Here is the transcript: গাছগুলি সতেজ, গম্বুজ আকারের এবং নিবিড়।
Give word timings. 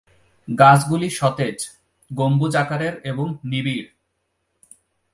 গাছগুলি 0.47 1.09
সতেজ, 1.09 1.57
গম্বুজ 2.11 2.53
আকারের 2.55 2.93
এবং 3.03 3.27
নিবিড়। 3.43 3.87